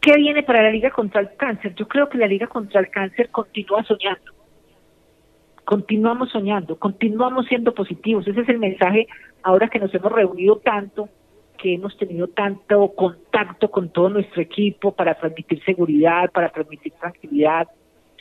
¿Qué 0.00 0.16
viene 0.16 0.42
para 0.42 0.62
la 0.62 0.70
Liga 0.70 0.90
contra 0.90 1.20
el 1.20 1.30
Cáncer? 1.36 1.74
Yo 1.76 1.86
creo 1.86 2.08
que 2.08 2.18
la 2.18 2.26
Liga 2.26 2.48
contra 2.48 2.80
el 2.80 2.90
Cáncer 2.90 3.30
continúa 3.30 3.84
soñando 3.84 4.37
continuamos 5.68 6.30
soñando, 6.30 6.78
continuamos 6.78 7.44
siendo 7.44 7.74
positivos. 7.74 8.26
Ese 8.26 8.40
es 8.40 8.48
el 8.48 8.58
mensaje 8.58 9.06
ahora 9.42 9.68
que 9.68 9.78
nos 9.78 9.94
hemos 9.94 10.10
reunido 10.10 10.56
tanto, 10.64 11.10
que 11.58 11.74
hemos 11.74 11.94
tenido 11.98 12.28
tanto 12.28 12.88
contacto 12.96 13.70
con 13.70 13.90
todo 13.90 14.08
nuestro 14.08 14.40
equipo 14.40 14.92
para 14.92 15.14
transmitir 15.16 15.62
seguridad, 15.64 16.30
para 16.32 16.48
transmitir 16.48 16.94
tranquilidad, 16.94 17.68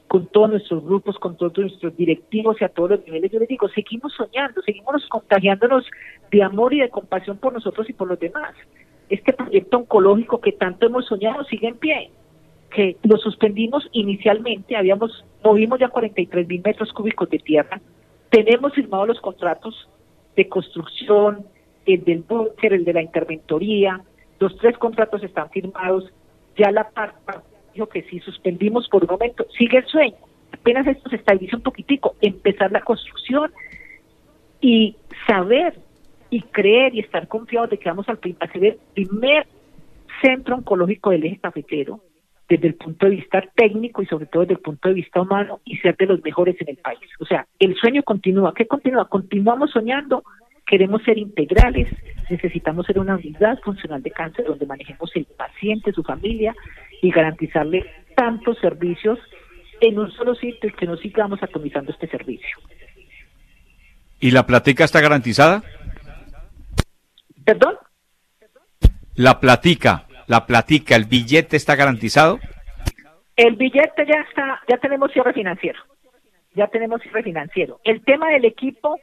con 0.10 0.28
todos 0.28 0.50
nuestros 0.50 0.84
grupos, 0.84 1.18
con 1.20 1.38
todos 1.38 1.58
nuestros 1.58 1.96
directivos 1.96 2.58
y 2.60 2.66
a 2.66 2.68
todos 2.68 2.90
los 2.90 3.06
niveles. 3.06 3.32
Yo 3.32 3.40
les 3.40 3.48
digo, 3.48 3.70
seguimos 3.70 4.12
soñando, 4.18 4.62
seguimos 4.64 5.08
contagiándonos 5.08 5.86
de 6.30 6.44
amor 6.44 6.74
y 6.74 6.82
de 6.82 6.90
compasión 6.90 7.38
por 7.38 7.54
nosotros 7.54 7.90
y 7.90 7.94
por 7.94 8.10
los 8.10 8.20
demás. 8.20 8.56
Este 9.08 9.32
proyecto 9.32 9.78
oncológico 9.78 10.42
que 10.42 10.52
tanto 10.52 10.86
hemos 10.86 11.06
soñado 11.06 11.46
sigue 11.46 11.70
en 11.70 11.78
pie 11.78 12.12
que 12.78 12.96
lo 13.02 13.18
suspendimos 13.18 13.90
inicialmente, 13.92 14.76
habíamos 14.76 15.26
movimos 15.44 15.80
ya 15.80 15.88
43 15.88 16.48
mil 16.48 16.62
metros 16.64 16.94
cúbicos 16.94 17.28
de 17.28 17.40
tierra, 17.40 17.82
tenemos 18.30 18.72
firmados 18.74 19.08
los 19.08 19.20
contratos 19.20 19.90
de 20.36 20.48
construcción, 20.48 21.48
el 21.88 22.04
del 22.04 22.20
búnker, 22.20 22.74
el 22.74 22.86
de 22.86 22.94
la 22.94 23.02
interventoría, 23.02 24.00
los 24.40 24.56
tres 24.60 24.78
contratos 24.78 25.24
están 25.24 25.50
firmados, 25.50 26.14
ya 26.56 26.70
la 26.70 26.88
parte 26.92 27.18
dijo 27.74 27.88
que 27.88 28.04
si 28.04 28.20
suspendimos 28.20 28.88
por 28.90 29.06
un 29.06 29.10
momento, 29.10 29.48
sigue 29.58 29.80
el 29.80 29.88
sueño, 29.88 30.18
apenas 30.52 30.86
esto 30.86 31.10
se 31.10 31.16
estabiliza 31.16 31.58
un 31.58 31.64
poquitico, 31.64 32.14
empezar 32.22 32.72
la 32.72 32.82
construcción 32.82 33.52
y 34.62 34.96
saber 35.26 35.80
y 36.30 36.44
creer 36.44 36.94
y 36.94 37.00
estar 37.00 37.28
confiados 37.28 37.72
de 37.72 37.80
que 37.80 37.90
vamos 37.90 38.08
al 38.08 38.20
a 38.40 38.52
ser 38.52 38.64
el 38.64 38.78
primer 38.94 39.48
centro 40.22 40.58
oncológico 40.58 41.10
del 41.10 41.26
eje 41.26 41.40
cafetero, 41.40 42.02
desde 42.50 42.68
el 42.68 42.76
punto 42.76 43.06
de 43.06 43.16
vista 43.16 43.44
técnico 43.56 44.02
y 44.02 44.06
sobre 44.06 44.26
todo 44.26 44.44
desde 44.44 44.54
el 44.56 44.62
punto 44.62 44.90
de 44.90 44.96
vista 44.96 45.22
humano 45.22 45.60
y 45.66 45.78
ser 45.78 45.98
de 45.98 46.06
los 46.06 46.24
mejores 46.24 46.56
en 46.62 46.70
el 46.70 46.78
país. 46.78 47.10
O 47.20 47.26
sea, 47.26 47.46
el 47.60 47.76
sueño 47.76 48.04
continúa. 48.04 48.54
¿Qué 48.54 48.68
continúa? 48.68 49.10
Continuamos 49.10 49.72
soñando, 49.72 50.24
queremos 50.66 51.04
ser 51.04 51.18
integrales, 51.18 51.90
necesitamos 52.30 52.86
ser 52.86 53.00
una 53.00 53.16
unidad 53.16 53.60
funcional 53.60 54.02
de 54.02 54.12
cáncer 54.12 54.46
donde 54.46 54.66
manejemos 54.66 55.12
el 55.16 55.26
paciente, 55.26 55.92
su 55.92 56.04
familia 56.04 56.56
y 57.02 57.12
garantizarle 57.12 57.86
tantos 58.16 58.58
servicios 58.60 59.20
en 59.82 60.00
un 60.00 60.12
solo 60.12 60.34
sitio 60.36 60.70
y 60.70 60.74
que 60.74 60.86
no 60.86 60.98
sigamos 60.98 61.42
atomizando 61.44 61.92
este 61.92 62.08
servicio. 62.08 62.58
¿Y 64.20 64.32
la 64.32 64.46
platica 64.46 64.84
está 64.84 65.02
garantizada? 65.02 65.64
¿Perdón? 67.46 67.76
La 69.16 69.40
platica 69.40 70.07
la 70.28 70.46
platica, 70.46 70.96
el 70.96 71.06
billete 71.06 71.56
está 71.58 71.76
garantizado? 71.76 72.40
El 73.36 73.56
billete 73.56 74.06
ya 74.06 74.22
está, 74.28 74.62
ya 74.68 74.78
tenemos 74.78 75.12
cierre 75.12 75.34
financiero, 75.34 75.80
ya 76.54 76.68
tenemos 76.68 77.02
cierre 77.02 77.24
financiero. 77.24 77.80
El 77.84 78.04
tema 78.04 78.30
del 78.30 78.46
equipo 78.46 79.00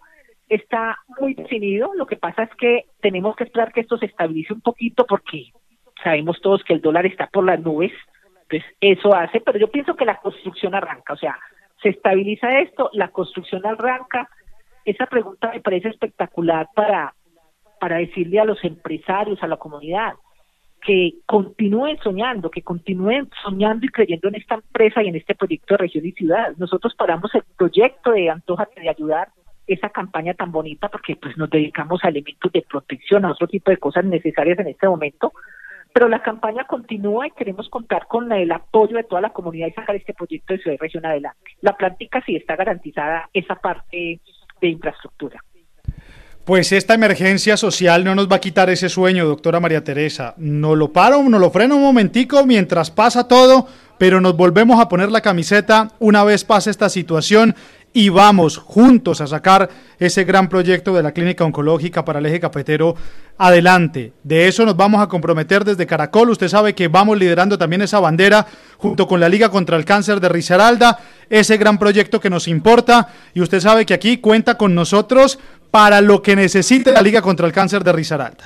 está 0.49 0.99
muy 1.19 1.35
definido, 1.35 1.93
lo 1.95 2.07
que 2.07 2.16
pasa 2.16 2.45
es 2.45 2.50
que 2.57 2.85
tenemos 3.00 3.37
que 3.37 3.45
esperar 3.45 3.73
que 3.73 3.81
esto 3.81 3.97
se 3.97 4.07
estabilice 4.07 4.52
un 4.52 4.61
poquito 4.61 5.07
porque 5.07 5.52
sabemos 6.02 6.40
todos 6.43 6.62
que 6.64 6.75
el 6.75 6.81
dólar 6.81 7.07
está 7.07 7.28
por 7.28 7.45
las 7.45 7.61
nubes, 7.61 7.93
entonces 8.43 8.76
eso 8.81 9.14
hace, 9.14 9.40
pero 9.40 9.59
yo 9.59 9.71
pienso 9.71 9.97
que 9.97 10.04
la 10.04 10.16
construcción 10.16 10.75
arranca, 10.75 11.14
o 11.14 11.16
sea, 11.16 11.38
se 11.83 11.90
estabiliza 11.90 12.61
esto, 12.61 12.90
la 12.93 13.09
construcción 13.09 13.64
arranca, 13.64 14.28
esa 14.85 15.07
pregunta 15.07 15.50
me 15.52 15.61
parece 15.61 15.88
espectacular 15.88 16.69
para, 16.75 17.14
para 17.81 17.99
decirle 17.99 18.40
a 18.40 18.45
los 18.45 18.62
empresarios, 18.64 19.43
a 19.43 19.47
la 19.47 19.57
comunidad, 19.57 20.12
que 20.85 21.14
continúen 21.26 21.99
soñando, 22.03 22.50
que 22.50 22.62
continúen 22.62 23.29
soñando 23.43 23.87
y 23.87 23.88
creyendo 23.88 24.29
en 24.29 24.37
esta 24.37 24.57
empresa 24.57 25.03
y 25.03 25.09
en 25.09 25.17
este 25.17 25.35
proyecto 25.35 25.75
de 25.75 25.79
región 25.79 26.05
y 26.07 26.12
ciudad. 26.12 26.55
Nosotros 26.59 26.95
paramos 26.95 27.35
el 27.35 27.43
proyecto 27.57 28.12
de 28.12 28.29
Antojate 28.29 28.83
de 28.83 28.91
ayudar 28.91 29.29
esa 29.67 29.88
campaña 29.88 30.35
tan 30.35 30.53
bonita 30.53 30.91
porque 30.91 31.17
pues 31.17 31.37
nos 31.38 31.49
dedicamos 31.49 32.05
a 32.05 32.09
elementos 32.09 32.53
de 32.53 32.62
protección, 32.62 33.25
a 33.25 33.33
otro 33.33 33.49
tipo 33.49 33.71
de 33.71 33.79
cosas 33.79 34.05
necesarias 34.05 34.59
en 34.59 34.69
este 34.69 34.87
momento, 34.87 35.33
pero 35.95 36.09
la 36.09 36.23
campaña 36.23 36.64
continúa 36.64 37.29
y 37.29 37.31
queremos 37.31 37.69
contar 37.71 38.07
con 38.07 38.31
el 38.31 38.53
apoyo 38.53 38.97
de 38.97 39.05
toda 39.05 39.23
la 39.23 39.31
comunidad 39.31 39.69
y 39.69 39.73
sacar 39.73 39.97
este 39.97 40.12
proyecto 40.12 40.53
de 40.53 40.61
ciudad 40.61 40.75
y 40.75 40.83
región 40.83 41.07
adelante. 41.07 41.53
La 41.62 41.76
práctica 41.76 42.23
sí 42.26 42.37
está 42.37 42.57
garantizada 42.57 43.31
esa 43.33 43.55
parte 43.55 44.21
de 44.61 44.69
infraestructura. 44.69 45.41
Pues 46.45 46.73
esta 46.73 46.93
emergencia 46.93 47.57
social 47.57 48.05
no 48.05 48.15
nos 48.15 48.31
va 48.31 48.37
a 48.37 48.41
quitar 48.41 48.69
ese 48.69 48.91
sueño, 48.91 49.25
doctora 49.25 49.61
María 49.61 49.83
Teresa. 49.83 50.35
No 50.37 50.77
lo 50.77 50.93
paro, 50.93 51.23
no 51.23 51.39
lo 51.39 51.51
freno 51.51 51.77
un 51.77 51.83
momentico 51.83 52.45
mientras 52.45 52.91
pasa 52.91 53.27
todo, 53.27 53.67
pero 53.97 54.21
nos 54.21 54.37
volvemos 54.37 54.79
a 54.79 54.91
poner 54.91 55.11
la 55.11 55.23
camiseta 55.23 55.93
una 56.01 56.23
vez 56.23 56.45
pase 56.45 56.69
esta 56.69 56.91
situación 56.91 57.57
y 57.95 58.11
vamos 58.11 58.59
juntos 58.59 59.23
a 59.23 59.27
sacar 59.27 59.71
ese 59.99 60.25
gran 60.25 60.51
proyecto 60.51 60.93
de 60.93 61.03
la 61.03 61.13
clínica 61.13 61.45
oncológica 61.45 62.05
para 62.05 62.19
el 62.19 62.27
eje 62.27 62.41
cafetero 62.41 62.95
adelante. 63.39 64.13
De 64.23 64.47
eso 64.47 64.67
nos 64.67 64.77
vamos 64.77 65.01
a 65.01 65.09
comprometer 65.09 65.65
desde 65.65 65.87
Caracol. 65.87 66.29
Usted 66.29 66.49
sabe 66.49 66.75
que 66.75 66.89
vamos 66.89 67.17
liderando 67.17 67.57
también 67.57 67.81
esa 67.81 68.01
bandera 68.01 68.47
junto 68.77 69.07
con 69.07 69.19
la 69.19 69.31
Liga 69.31 69.49
contra 69.49 69.79
el 69.79 69.87
Cáncer 69.87 70.21
de 70.21 70.29
Risaralda, 70.29 70.99
ese 71.31 71.57
gran 71.57 71.79
proyecto 71.79 72.21
que 72.21 72.29
nos 72.29 72.49
importa 72.49 73.09
y 73.33 73.41
usted 73.41 73.61
sabe 73.61 73.87
que 73.87 73.95
aquí 73.95 74.19
cuenta 74.19 74.59
con 74.59 74.75
nosotros 74.75 75.39
para 75.75 76.00
lo 76.00 76.23
que 76.23 76.37
necesite 76.37 76.93
la 76.93 77.02
Liga 77.02 77.21
contra 77.21 77.49
el 77.49 77.52
Cáncer 77.52 77.83
de 77.83 77.93
Risaralda. 77.93 78.45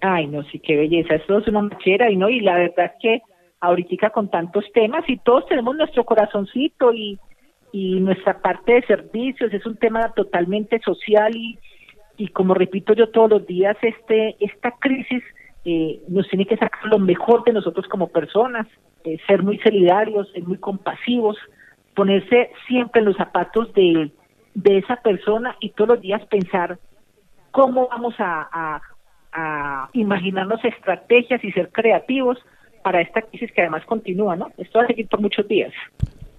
Ay, 0.00 0.28
no, 0.28 0.44
sí, 0.44 0.60
qué 0.60 0.76
belleza. 0.76 1.16
Esto 1.16 1.38
es 1.38 1.48
una 1.48 1.62
machera 1.62 2.08
y 2.08 2.16
no, 2.16 2.28
y 2.28 2.38
la 2.38 2.54
verdad 2.54 2.86
es 2.86 2.92
que 3.02 3.22
ahorita 3.58 4.10
con 4.10 4.30
tantos 4.30 4.64
temas 4.72 5.02
y 5.08 5.16
todos 5.16 5.44
tenemos 5.46 5.74
nuestro 5.74 6.04
corazoncito 6.04 6.92
y 6.92 7.18
y 7.72 8.00
nuestra 8.00 8.40
parte 8.40 8.74
de 8.74 8.86
servicios 8.86 9.52
es 9.52 9.66
un 9.66 9.76
tema 9.76 10.12
totalmente 10.14 10.80
social 10.84 11.34
y, 11.36 11.58
y 12.16 12.28
como 12.28 12.54
repito 12.54 12.94
yo 12.94 13.10
todos 13.10 13.28
los 13.28 13.46
días, 13.46 13.76
este 13.82 14.36
esta 14.40 14.70
crisis 14.70 15.22
eh, 15.64 16.00
nos 16.08 16.28
tiene 16.28 16.46
que 16.46 16.56
sacar 16.56 16.86
lo 16.86 17.00
mejor 17.00 17.42
de 17.44 17.52
nosotros 17.52 17.86
como 17.88 18.06
personas, 18.08 18.68
eh, 19.04 19.18
ser 19.26 19.42
muy 19.42 19.58
solidarios, 19.58 20.30
ser 20.32 20.44
muy 20.44 20.58
compasivos, 20.58 21.36
ponerse 21.94 22.50
siempre 22.68 23.00
en 23.00 23.06
los 23.06 23.16
zapatos 23.16 23.72
de, 23.74 24.12
de 24.56 24.78
esa 24.78 24.96
persona 24.96 25.54
y 25.60 25.70
todos 25.70 25.88
los 25.88 26.00
días 26.00 26.24
pensar 26.26 26.78
cómo 27.50 27.88
vamos 27.88 28.14
a, 28.18 28.48
a, 28.50 28.80
a 29.32 29.90
imaginarnos 29.92 30.64
estrategias 30.64 31.44
y 31.44 31.52
ser 31.52 31.70
creativos 31.70 32.38
para 32.82 33.02
esta 33.02 33.20
crisis 33.20 33.52
que 33.52 33.60
además 33.60 33.84
continúa, 33.84 34.34
¿no? 34.34 34.50
Esto 34.56 34.78
va 34.78 34.84
a 34.84 34.86
seguir 34.86 35.08
por 35.08 35.20
muchos 35.20 35.46
días. 35.46 35.74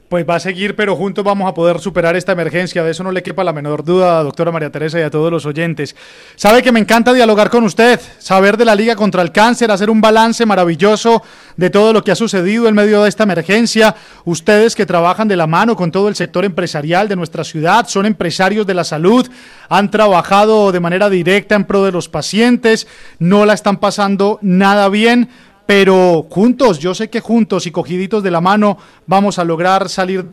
Pues 0.09 0.25
va 0.25 0.35
a 0.35 0.39
seguir, 0.39 0.73
pero 0.77 0.95
juntos 0.95 1.21
vamos 1.25 1.49
a 1.49 1.53
poder 1.53 1.81
superar 1.81 2.15
esta 2.15 2.31
emergencia. 2.31 2.81
De 2.81 2.91
eso 2.91 3.03
no 3.03 3.11
le 3.11 3.21
quepa 3.21 3.43
la 3.43 3.51
menor 3.51 3.83
duda, 3.83 4.23
doctora 4.23 4.53
María 4.53 4.69
Teresa, 4.69 4.97
y 4.97 5.01
a 5.01 5.09
todos 5.09 5.29
los 5.29 5.45
oyentes. 5.45 5.97
Sabe 6.37 6.63
que 6.63 6.71
me 6.71 6.79
encanta 6.79 7.11
dialogar 7.13 7.49
con 7.49 7.65
usted, 7.65 7.99
saber 8.17 8.55
de 8.55 8.63
la 8.63 8.73
Liga 8.73 8.95
contra 8.95 9.21
el 9.21 9.33
Cáncer, 9.33 9.69
hacer 9.69 9.89
un 9.89 9.99
balance 9.99 10.45
maravilloso 10.45 11.21
de 11.57 11.69
todo 11.69 11.91
lo 11.91 12.05
que 12.05 12.11
ha 12.11 12.15
sucedido 12.15 12.69
en 12.69 12.75
medio 12.75 13.03
de 13.03 13.09
esta 13.09 13.23
emergencia. 13.23 13.97
Ustedes 14.23 14.75
que 14.75 14.85
trabajan 14.85 15.27
de 15.27 15.35
la 15.35 15.45
mano 15.45 15.75
con 15.75 15.91
todo 15.91 16.07
el 16.07 16.15
sector 16.15 16.45
empresarial 16.45 17.09
de 17.09 17.17
nuestra 17.17 17.43
ciudad, 17.43 17.85
son 17.89 18.05
empresarios 18.05 18.65
de 18.65 18.75
la 18.75 18.85
salud, 18.85 19.29
han 19.67 19.91
trabajado 19.91 20.71
de 20.71 20.79
manera 20.79 21.09
directa 21.09 21.55
en 21.55 21.65
pro 21.65 21.83
de 21.83 21.91
los 21.91 22.07
pacientes, 22.07 22.87
no 23.19 23.45
la 23.45 23.55
están 23.55 23.75
pasando 23.75 24.39
nada 24.41 24.87
bien 24.87 25.27
pero 25.67 26.25
juntos, 26.29 26.79
yo 26.79 26.95
sé 26.95 27.09
que 27.09 27.19
juntos 27.19 27.67
y 27.67 27.71
cogiditos 27.71 28.23
de 28.23 28.31
la 28.31 28.41
mano 28.41 28.79
vamos 29.05 29.37
a 29.37 29.43
lograr 29.43 29.89
salir 29.89 30.23
de 30.23 30.31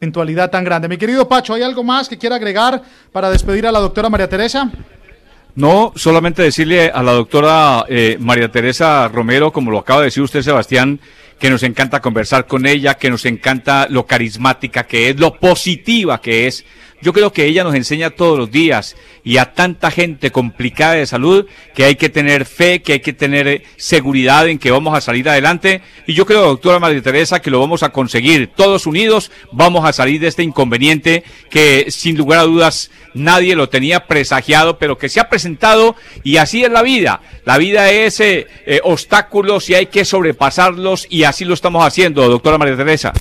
eventualidad 0.00 0.50
tan 0.50 0.64
grande. 0.64 0.88
Mi 0.88 0.96
querido 0.96 1.28
Pacho, 1.28 1.52
¿hay 1.52 1.62
algo 1.62 1.82
más 1.82 2.08
que 2.08 2.16
quiera 2.16 2.36
agregar 2.36 2.80
para 3.10 3.28
despedir 3.28 3.66
a 3.66 3.72
la 3.72 3.80
doctora 3.80 4.08
María 4.08 4.28
Teresa? 4.28 4.70
No, 5.54 5.92
solamente 5.96 6.42
decirle 6.42 6.90
a 6.90 7.02
la 7.02 7.12
doctora 7.12 7.84
eh, 7.88 8.16
María 8.18 8.50
Teresa 8.50 9.08
Romero, 9.08 9.52
como 9.52 9.70
lo 9.70 9.80
acaba 9.80 10.00
de 10.00 10.06
decir 10.06 10.22
usted, 10.22 10.40
Sebastián, 10.40 10.98
que 11.38 11.50
nos 11.50 11.64
encanta 11.64 12.00
conversar 12.00 12.46
con 12.46 12.64
ella, 12.64 12.94
que 12.94 13.10
nos 13.10 13.26
encanta 13.26 13.88
lo 13.90 14.06
carismática 14.06 14.84
que 14.84 15.10
es, 15.10 15.18
lo 15.18 15.34
positiva 15.34 16.20
que 16.20 16.46
es. 16.46 16.64
Yo 17.02 17.12
creo 17.12 17.32
que 17.32 17.46
ella 17.46 17.64
nos 17.64 17.74
enseña 17.74 18.10
todos 18.10 18.38
los 18.38 18.52
días 18.52 18.94
y 19.24 19.38
a 19.38 19.54
tanta 19.54 19.90
gente 19.90 20.30
complicada 20.30 20.94
de 20.94 21.06
salud 21.06 21.46
que 21.74 21.84
hay 21.84 21.96
que 21.96 22.08
tener 22.08 22.44
fe, 22.44 22.80
que 22.80 22.92
hay 22.92 23.00
que 23.00 23.12
tener 23.12 23.48
eh, 23.48 23.64
seguridad 23.76 24.48
en 24.48 24.60
que 24.60 24.70
vamos 24.70 24.96
a 24.96 25.00
salir 25.00 25.28
adelante. 25.28 25.82
Y 26.06 26.14
yo 26.14 26.26
creo, 26.26 26.42
doctora 26.42 26.78
María 26.78 27.02
Teresa, 27.02 27.42
que 27.42 27.50
lo 27.50 27.58
vamos 27.58 27.82
a 27.82 27.88
conseguir. 27.88 28.52
Todos 28.54 28.86
unidos 28.86 29.32
vamos 29.50 29.84
a 29.84 29.92
salir 29.92 30.20
de 30.20 30.28
este 30.28 30.44
inconveniente 30.44 31.24
que 31.50 31.86
sin 31.90 32.16
lugar 32.16 32.38
a 32.38 32.44
dudas 32.44 32.92
nadie 33.14 33.56
lo 33.56 33.68
tenía 33.68 34.06
presagiado, 34.06 34.78
pero 34.78 34.96
que 34.96 35.08
se 35.08 35.18
ha 35.18 35.28
presentado 35.28 35.96
y 36.22 36.36
así 36.36 36.62
es 36.62 36.70
la 36.70 36.82
vida. 36.82 37.20
La 37.44 37.58
vida 37.58 37.90
es 37.90 38.20
eh, 38.20 38.46
eh, 38.64 38.80
obstáculos 38.84 39.68
y 39.68 39.74
hay 39.74 39.86
que 39.86 40.04
sobrepasarlos 40.04 41.08
y 41.10 41.24
así 41.24 41.44
lo 41.44 41.54
estamos 41.54 41.84
haciendo, 41.84 42.28
doctora 42.28 42.58
María 42.58 42.76
Teresa. 42.76 43.12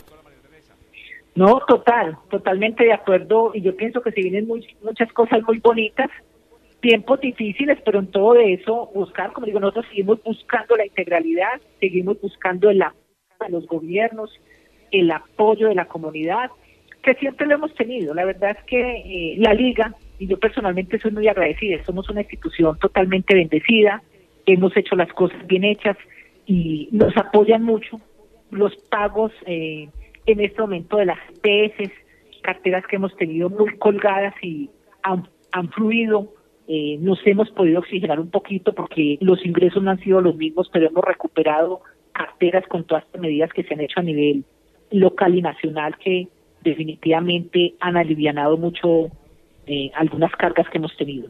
No, 1.35 1.61
total, 1.67 2.17
totalmente 2.29 2.83
de 2.83 2.93
acuerdo. 2.93 3.51
Y 3.53 3.61
yo 3.61 3.75
pienso 3.75 4.01
que 4.01 4.11
se 4.11 4.21
vienen 4.21 4.47
muchas 4.47 5.11
cosas 5.13 5.41
muy 5.47 5.59
bonitas, 5.59 6.09
tiempos 6.81 7.21
difíciles, 7.21 7.79
pero 7.85 7.99
en 7.99 8.07
todo 8.07 8.35
eso 8.35 8.89
buscar, 8.93 9.31
como 9.31 9.45
digo, 9.45 9.59
nosotros 9.59 9.85
seguimos 9.89 10.21
buscando 10.23 10.75
la 10.75 10.85
integralidad, 10.85 11.61
seguimos 11.79 12.19
buscando 12.19 12.69
el 12.69 12.81
apoyo 12.81 13.01
de 13.39 13.49
los 13.49 13.67
gobiernos, 13.67 14.31
el 14.91 15.09
apoyo 15.11 15.69
de 15.69 15.75
la 15.75 15.85
comunidad, 15.85 16.51
que 17.01 17.13
siempre 17.15 17.47
lo 17.47 17.55
hemos 17.55 17.73
tenido. 17.75 18.13
La 18.13 18.25
verdad 18.25 18.57
es 18.57 18.63
que 18.65 18.79
eh, 18.81 19.35
la 19.37 19.53
liga, 19.53 19.95
y 20.19 20.27
yo 20.27 20.37
personalmente 20.37 20.99
soy 20.99 21.11
muy 21.11 21.27
agradecida, 21.27 21.83
somos 21.85 22.09
una 22.09 22.21
institución 22.21 22.77
totalmente 22.77 23.33
bendecida, 23.33 24.03
hemos 24.45 24.75
hecho 24.75 24.95
las 24.95 25.11
cosas 25.13 25.45
bien 25.47 25.63
hechas 25.63 25.97
y 26.45 26.89
nos 26.91 27.15
apoyan 27.15 27.63
mucho 27.63 27.99
los 28.49 28.75
pagos. 28.89 29.31
Eh, 29.45 29.89
en 30.31 30.41
este 30.41 30.61
momento 30.61 30.97
de 30.97 31.05
las 31.05 31.19
EPS, 31.43 31.91
carteras 32.41 32.85
que 32.87 32.95
hemos 32.95 33.15
tenido 33.15 33.49
muy 33.49 33.77
colgadas 33.77 34.33
y 34.41 34.69
han, 35.03 35.27
fluido. 35.71 36.33
Eh, 36.67 36.97
nos 36.99 37.19
hemos 37.25 37.49
podido 37.51 37.79
oxigenar 37.79 38.19
un 38.19 38.29
poquito 38.29 38.73
porque 38.73 39.17
los 39.21 39.45
ingresos 39.45 39.83
no 39.83 39.91
han 39.91 39.99
sido 39.99 40.21
los 40.21 40.35
mismos, 40.35 40.69
pero 40.71 40.87
hemos 40.87 41.03
recuperado 41.03 41.81
carteras 42.13 42.65
con 42.67 42.85
todas 42.85 43.03
las 43.11 43.21
medidas 43.21 43.51
que 43.53 43.63
se 43.63 43.73
han 43.73 43.81
hecho 43.81 43.99
a 43.99 44.03
nivel 44.03 44.45
local 44.91 45.35
y 45.35 45.41
nacional 45.41 45.97
que 45.97 46.27
definitivamente 46.63 47.73
han 47.79 47.97
alivianado 47.97 48.57
mucho 48.57 49.09
eh, 49.65 49.91
algunas 49.95 50.31
cargas 50.33 50.69
que 50.69 50.77
hemos 50.77 50.95
tenido. 50.95 51.29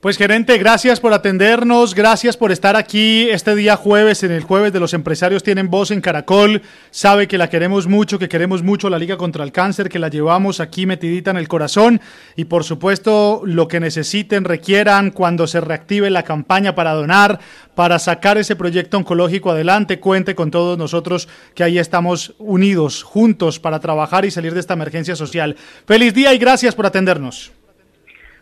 Pues 0.00 0.18
gerente, 0.18 0.58
gracias 0.58 1.00
por 1.00 1.14
atendernos, 1.14 1.94
gracias 1.94 2.36
por 2.36 2.52
estar 2.52 2.76
aquí 2.76 3.30
este 3.30 3.54
día 3.54 3.76
jueves, 3.76 4.22
en 4.24 4.30
el 4.30 4.42
jueves 4.42 4.70
de 4.74 4.78
los 4.78 4.92
empresarios 4.92 5.42
tienen 5.42 5.70
voz 5.70 5.90
en 5.90 6.02
Caracol, 6.02 6.60
sabe 6.90 7.26
que 7.26 7.38
la 7.38 7.48
queremos 7.48 7.86
mucho, 7.86 8.18
que 8.18 8.28
queremos 8.28 8.62
mucho 8.62 8.90
la 8.90 8.98
Liga 8.98 9.16
contra 9.16 9.42
el 9.42 9.52
Cáncer, 9.52 9.88
que 9.88 9.98
la 9.98 10.08
llevamos 10.08 10.60
aquí 10.60 10.84
metidita 10.84 11.30
en 11.30 11.38
el 11.38 11.48
corazón 11.48 12.02
y 12.36 12.44
por 12.44 12.62
supuesto 12.64 13.40
lo 13.46 13.68
que 13.68 13.80
necesiten, 13.80 14.44
requieran 14.44 15.12
cuando 15.12 15.46
se 15.46 15.62
reactive 15.62 16.10
la 16.10 16.24
campaña 16.24 16.74
para 16.74 16.92
donar, 16.92 17.40
para 17.74 17.98
sacar 17.98 18.36
ese 18.36 18.54
proyecto 18.54 18.98
oncológico 18.98 19.50
adelante, 19.50 19.98
cuente 19.98 20.34
con 20.34 20.50
todos 20.50 20.76
nosotros 20.76 21.26
que 21.54 21.64
ahí 21.64 21.78
estamos 21.78 22.34
unidos, 22.36 23.02
juntos 23.02 23.58
para 23.58 23.80
trabajar 23.80 24.26
y 24.26 24.30
salir 24.30 24.52
de 24.52 24.60
esta 24.60 24.74
emergencia 24.74 25.16
social. 25.16 25.56
Feliz 25.86 26.12
día 26.12 26.34
y 26.34 26.38
gracias 26.38 26.74
por 26.74 26.84
atendernos. 26.84 27.50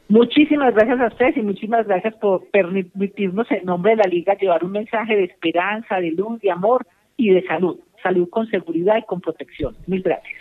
Muchísimas 0.09 0.75
gracias 0.75 1.01
a 1.01 1.07
ustedes 1.07 1.37
y 1.39 1.43
muchísimas 1.43 1.87
gracias 1.87 2.15
por 2.17 2.49
permitirnos 2.51 3.51
en 3.51 3.65
nombre 3.65 3.93
de 3.93 3.97
la 3.97 4.11
Liga 4.11 4.35
llevar 4.35 4.65
un 4.65 4.73
mensaje 4.73 5.17
de 5.17 5.25
esperanza, 5.25 5.97
de 5.97 6.11
luz, 6.11 6.41
de 6.41 6.51
amor 6.51 6.87
y 7.17 7.31
de 7.31 7.43
salud. 7.47 7.79
Salud 8.03 8.29
con 8.29 8.47
seguridad 8.49 8.99
y 8.99 9.03
con 9.05 9.21
protección. 9.21 9.75
Mil 9.87 10.03
gracias. 10.03 10.35